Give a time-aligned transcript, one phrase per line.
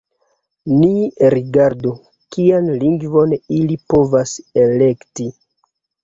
[0.75, 1.91] Ni rigardu,
[2.35, 5.27] kian lingvon ili povas elekti.